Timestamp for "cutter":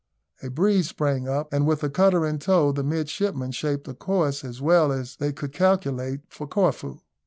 1.91-2.25